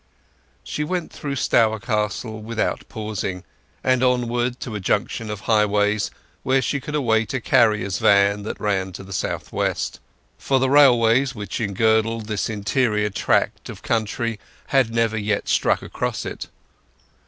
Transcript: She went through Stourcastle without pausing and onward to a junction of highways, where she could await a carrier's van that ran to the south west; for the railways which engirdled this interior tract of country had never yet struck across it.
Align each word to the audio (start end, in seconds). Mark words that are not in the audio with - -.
She 0.63 0.83
went 0.83 1.13
through 1.13 1.35
Stourcastle 1.35 2.41
without 2.41 2.89
pausing 2.89 3.43
and 3.83 4.01
onward 4.01 4.59
to 4.61 4.73
a 4.73 4.79
junction 4.79 5.29
of 5.29 5.41
highways, 5.41 6.09
where 6.41 6.59
she 6.59 6.79
could 6.79 6.95
await 6.95 7.35
a 7.35 7.39
carrier's 7.39 7.99
van 7.99 8.41
that 8.41 8.59
ran 8.59 8.93
to 8.93 9.03
the 9.03 9.13
south 9.13 9.53
west; 9.53 9.99
for 10.39 10.57
the 10.59 10.71
railways 10.71 11.35
which 11.35 11.61
engirdled 11.61 12.25
this 12.25 12.49
interior 12.49 13.11
tract 13.11 13.69
of 13.69 13.83
country 13.83 14.39
had 14.69 14.89
never 14.89 15.19
yet 15.19 15.47
struck 15.47 15.83
across 15.83 16.25
it. 16.25 16.47